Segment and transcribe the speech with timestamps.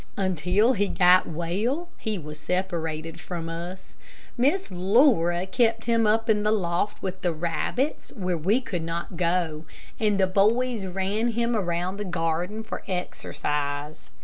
[0.17, 3.93] Until he got well he was separated from us.
[4.35, 9.15] Miss Laura kept him up in the loft with the rabbits, where we could not
[9.15, 9.63] go;
[9.99, 14.09] and the boys ran him around the garden for exercise.